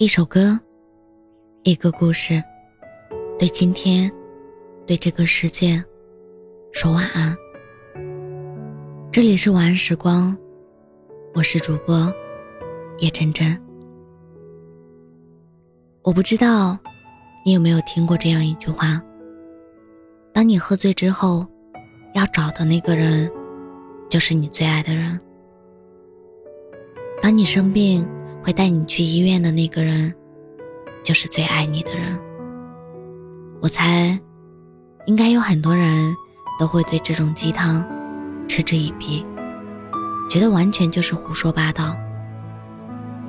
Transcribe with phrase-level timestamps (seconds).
[0.00, 0.58] 一首歌，
[1.62, 2.42] 一个故事，
[3.38, 4.10] 对今天，
[4.86, 5.84] 对这个世界，
[6.72, 7.36] 说晚安。
[9.12, 10.34] 这里是晚安时光，
[11.34, 12.10] 我是主播
[13.00, 13.54] 叶真真。
[16.00, 16.78] 我不知道
[17.44, 19.02] 你有没有听过这样一句话：
[20.32, 21.46] 当你喝醉之后，
[22.14, 23.30] 要找的那个人，
[24.08, 25.18] 就是你最爱的人；
[27.20, 28.08] 当你生病，
[28.42, 30.12] 会带你去医院的那个人，
[31.04, 32.18] 就是最爱你的人。
[33.60, 34.18] 我猜，
[35.06, 36.14] 应该有很多人
[36.58, 37.86] 都会对这种鸡汤
[38.48, 39.24] 嗤之以鼻，
[40.30, 41.94] 觉得完全就是胡说八道。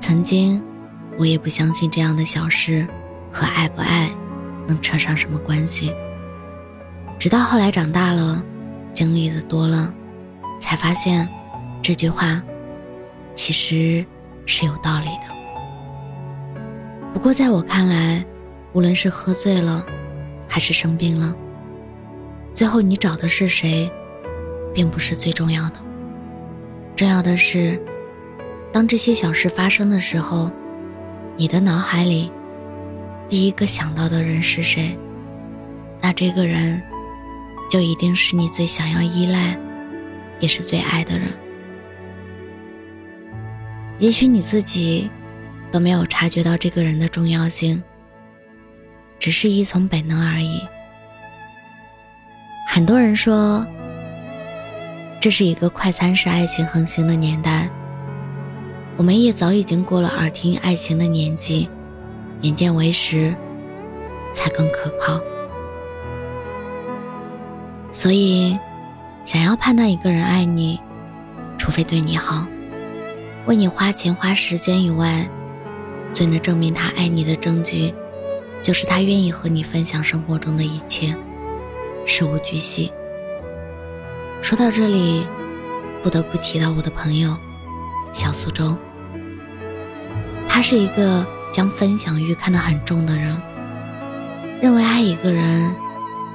[0.00, 0.62] 曾经，
[1.18, 2.86] 我也不相信这样的小事
[3.32, 4.08] 和爱不爱
[4.66, 5.92] 能扯上什么关系。
[7.18, 8.42] 直到后来长大了，
[8.92, 9.92] 经历的多了，
[10.60, 11.28] 才发现
[11.82, 12.40] 这句话
[13.34, 14.06] 其实。
[14.50, 16.60] 是有道理的。
[17.14, 18.24] 不过，在我看来，
[18.72, 19.86] 无论是喝醉了，
[20.48, 21.32] 还是生病了，
[22.52, 23.88] 最后你找的是谁，
[24.74, 25.76] 并不是最重要的。
[26.96, 27.80] 重要的是，
[28.72, 30.50] 当这些小事发生的时候，
[31.36, 32.32] 你的脑海里
[33.28, 34.98] 第一个想到的人是谁，
[36.00, 36.82] 那这个人
[37.70, 39.56] 就一定是你最想要依赖，
[40.40, 41.28] 也是最爱的人。
[44.00, 45.10] 也许你自己
[45.70, 47.82] 都没有察觉到这个人的重要性，
[49.18, 50.58] 只是依从本能而已。
[52.66, 53.64] 很多人说，
[55.20, 57.68] 这是一个快餐式爱情横行的年代，
[58.96, 61.68] 我们也早已经过了耳听爱情的年纪，
[62.40, 63.34] 眼见为实
[64.32, 65.20] 才更可靠。
[67.92, 68.58] 所以，
[69.26, 70.80] 想要判断一个人爱你，
[71.58, 72.46] 除非对你好。
[73.46, 75.28] 为你花钱花时间以外，
[76.12, 77.92] 最能证明他爱你的证据，
[78.60, 81.16] 就是他愿意和你分享生活中的一切，
[82.04, 82.92] 事无巨细。
[84.42, 85.26] 说到这里，
[86.02, 87.34] 不得不提到我的朋友
[88.12, 88.76] 小苏州。
[90.46, 93.40] 他是一个将分享欲看得很重的人，
[94.60, 95.74] 认为爱一个人，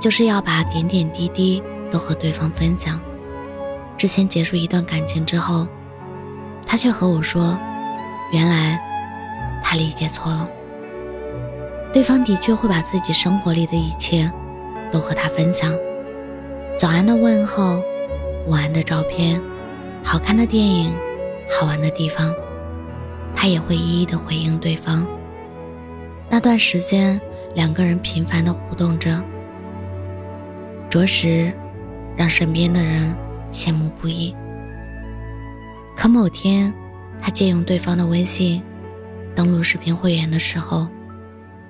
[0.00, 3.00] 就是要把点点滴滴都和对方分享。
[3.98, 5.66] 之前结束一段感情之后。
[6.72, 7.58] 他却和我说
[8.32, 8.80] ：“原来
[9.62, 10.48] 他理解错了。
[11.92, 14.32] 对方的确会把自己生活里的一切
[14.90, 15.70] 都和他分享，
[16.74, 17.82] 早安的问候，
[18.46, 19.38] 午安的照片，
[20.02, 20.96] 好看的电影，
[21.50, 22.34] 好玩的地方，
[23.36, 25.06] 他也会一一的回应对方。
[26.30, 27.20] 那段时间，
[27.54, 29.22] 两个人频繁的互动着，
[30.88, 31.52] 着实
[32.16, 33.14] 让身边的人
[33.52, 34.34] 羡慕不已。”
[36.02, 36.74] 可某天，
[37.20, 38.60] 他借用对方的微信
[39.36, 40.88] 登录视频会员的时候，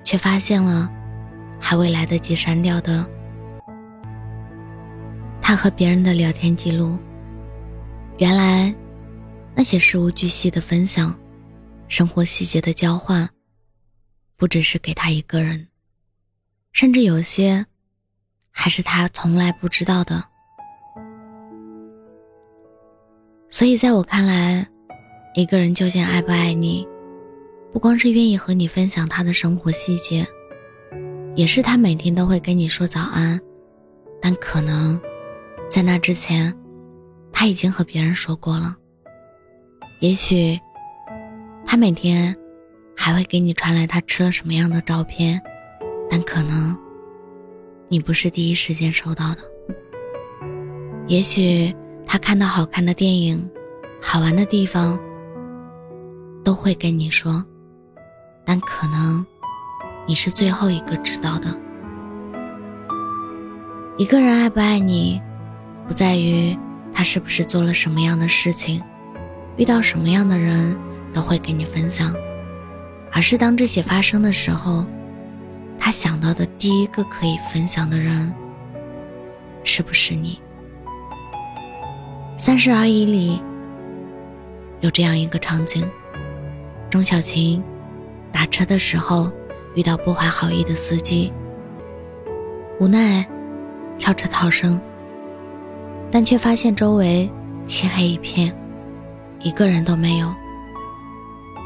[0.05, 0.91] 却发现了
[1.61, 3.07] 还未来得及删掉的
[5.43, 6.99] 他和别人的聊天记录。
[8.17, 8.75] 原来，
[9.55, 11.15] 那些事无巨细的分享，
[11.87, 13.29] 生活细节的交换，
[14.39, 15.69] 不只是给他一个人，
[16.73, 17.67] 甚至有些
[18.51, 20.25] 还是他从来不知道的。
[23.53, 24.67] 所以，在我看来，
[25.35, 26.89] 一个人究竟爱不爱你，
[27.71, 30.27] 不光是愿意和你分享他的生活细节，
[31.35, 33.39] 也是他每天都会跟你说早安。
[34.23, 34.99] 但可能，
[35.69, 36.51] 在那之前，
[37.31, 38.75] 他已经和别人说过了。
[40.01, 40.59] 也许，
[41.67, 42.35] 他每天
[42.97, 45.39] 还会给你传来他吃了什么样的照片，
[46.09, 46.75] 但可能，
[47.89, 49.43] 你不是第一时间收到的。
[51.07, 51.71] 也许。
[52.07, 53.51] 他看到好看的电影、
[54.01, 54.99] 好玩的地方，
[56.45, 57.45] 都会跟你说，
[58.45, 59.25] 但可能
[60.07, 61.59] 你是最后一个知道的。
[63.97, 65.21] 一个人爱不爱你，
[65.87, 66.57] 不在于
[66.93, 68.83] 他是不是做了什么样的事情，
[69.57, 70.77] 遇到什么样的人
[71.13, 72.15] 都会跟你分享，
[73.13, 74.85] 而是当这些发生的时候，
[75.79, 78.33] 他想到的第一个可以分享的人，
[79.63, 80.41] 是不是你？
[82.37, 83.41] 三十而已里
[84.81, 85.87] 有这样一个场景：
[86.91, 87.63] 钟小琴
[88.33, 89.31] 打车的时候
[89.75, 91.33] 遇到不怀好意的司机，
[92.81, 93.25] 无奈
[93.97, 94.81] 跳车逃生，
[96.11, 97.31] 但却发现周围
[97.65, 98.53] 漆黑一片，
[99.41, 100.35] 一个人都没有。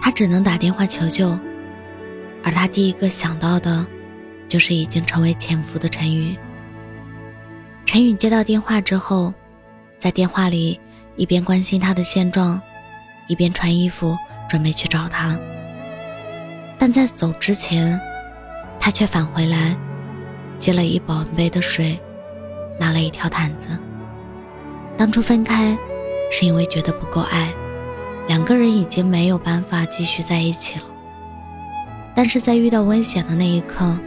[0.02, 1.30] 他只能打电话求救，
[2.44, 3.86] 而他第一个想到的，
[4.46, 6.36] 就是已经成为潜伏的陈宇。
[7.86, 9.32] 陈宇接到电话之后。
[9.98, 10.78] 在电话里，
[11.16, 12.60] 一边关心他的现状，
[13.28, 14.16] 一边穿衣服
[14.48, 15.38] 准备去找他。
[16.78, 17.98] 但在走之前，
[18.78, 19.75] 他却返回来，
[20.58, 21.98] 接了一保温杯的水，
[22.78, 23.69] 拿了一条毯子。
[24.96, 25.76] 当初分开，
[26.31, 27.52] 是因为觉得不够爱，
[28.28, 30.84] 两个人已经没有办法继续在一起了。
[32.14, 33.98] 但是在遇到危险的那一刻，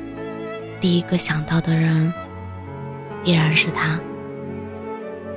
[0.80, 2.14] 第一个想到的人
[3.24, 4.00] 依然是他。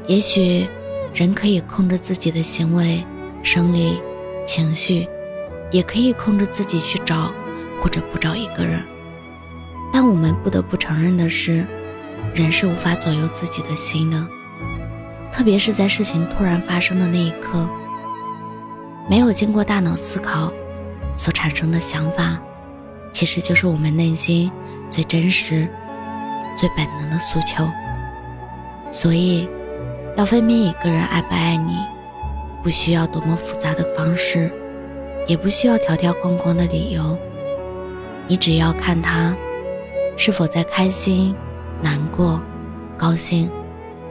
[0.08, 0.66] 也许，
[1.14, 3.04] 人可以控制自己的行为、
[3.42, 4.00] 生理、
[4.44, 5.06] 情绪，
[5.70, 7.32] 也可以控制自己去找
[7.80, 8.82] 或者不找一个人。
[9.92, 11.64] 但我们不得不承认的是，
[12.34, 14.26] 人是无法左右自己的心的。
[15.30, 17.66] 特别是在事情突然发生的那一刻，
[19.08, 20.52] 没有经过大脑思考
[21.14, 22.38] 所产生的想法，
[23.12, 24.50] 其实就是我们内心
[24.90, 25.68] 最真实、
[26.56, 27.66] 最本能的诉求。
[28.90, 29.48] 所以，
[30.16, 31.76] 要分辨一个人爱不爱你，
[32.62, 34.50] 不需要多么复杂的方式，
[35.26, 37.16] 也不需要条条框框的理由，
[38.28, 39.34] 你只要看他
[40.16, 41.34] 是否在开心、
[41.82, 42.42] 难过、
[42.96, 43.50] 高兴、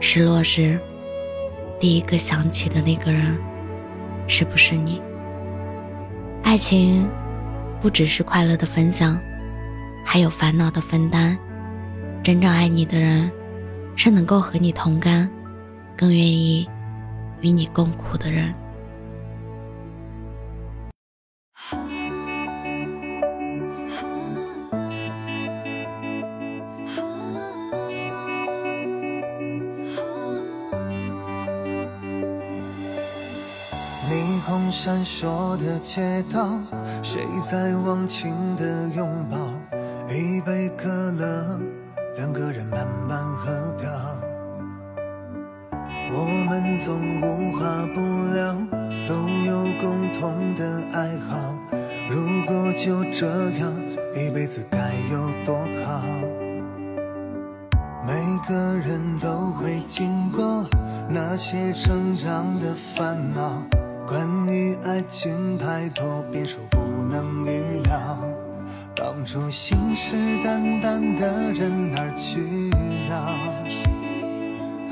[0.00, 0.78] 失落时。
[1.78, 3.38] 第一个想起的那个人，
[4.26, 5.00] 是不是你？
[6.42, 7.08] 爱情
[7.80, 9.18] 不只是快乐的分享，
[10.04, 11.38] 还有烦恼的分担。
[12.22, 13.30] 真正爱你的人，
[13.96, 15.28] 是能够和你同甘，
[15.96, 16.68] 更愿意
[17.40, 18.54] 与你共苦的人。
[34.10, 36.58] 霓虹闪烁的街道，
[37.02, 39.36] 谁在忘情的拥抱？
[40.10, 41.60] 一杯可乐，
[42.16, 43.88] 两个人慢慢喝掉。
[46.14, 48.00] 我们总无话不
[48.34, 48.54] 聊，
[49.08, 49.14] 都
[49.46, 51.58] 有共同的爱好。
[52.10, 53.72] 如果就这样
[54.14, 55.56] 一辈子，该有多
[55.86, 56.02] 好？
[58.06, 58.12] 每
[58.46, 58.54] 个
[58.86, 60.68] 人都会经过
[61.08, 63.62] 那些成长的烦恼。
[64.06, 66.78] 关于爱情太多变数不
[67.10, 68.18] 能预料，
[68.94, 72.68] 当初信誓旦旦的人哪去
[73.08, 73.34] 了？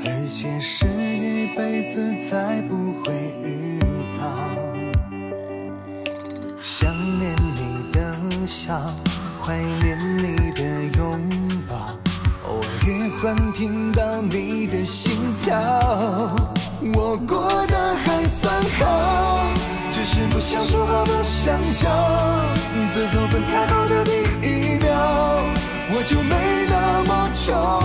[0.03, 0.87] 而且是
[1.55, 3.13] 辈子再不会
[3.43, 3.79] 遇
[4.19, 4.21] 到。
[6.61, 8.13] 想念你的
[8.45, 8.79] 笑，
[9.41, 10.61] 怀念你的
[10.97, 11.19] 拥
[11.67, 11.75] 抱，
[12.47, 15.57] 偶尔也会听到你的心跳。
[16.93, 19.49] 我过得还算好，
[19.89, 21.89] 只是不想说话，不想笑。
[22.93, 24.11] 自从分开后的第
[24.41, 24.89] 一秒，
[25.93, 27.80] 我就没那么重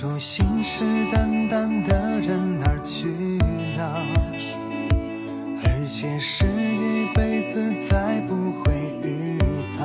[0.00, 3.36] 说信誓旦旦的人哪儿去
[3.76, 4.02] 了？
[5.62, 8.72] 而且是一辈子再不会
[9.04, 9.36] 遇
[9.78, 9.84] 到。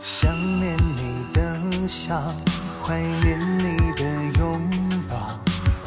[0.00, 2.22] 想念你的笑，
[2.84, 4.04] 怀念你的
[4.38, 4.60] 拥
[5.10, 5.16] 抱，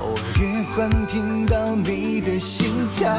[0.03, 3.09] 偶尔也会听到你的心跳。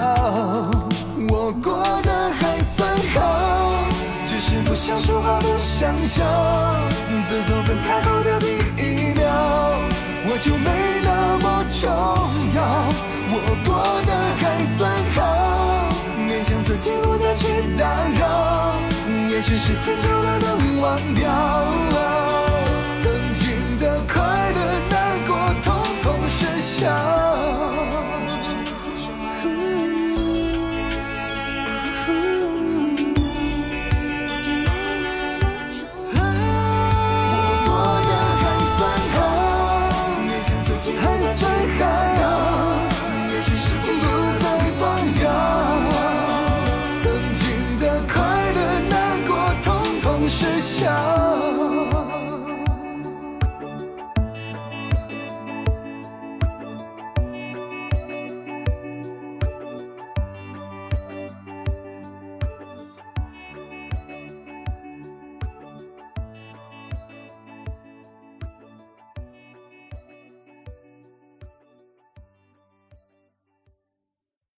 [1.30, 3.87] 我过得还算好，
[4.26, 6.23] 只是不想说话，不想笑。
[7.25, 8.47] 自从分开后的第，
[10.38, 12.88] 就没那么重要
[13.28, 15.16] 我过得还算好
[16.28, 17.47] 勉强自己不再去
[17.78, 18.78] 打扰
[19.31, 21.65] 也许时间久了能忘掉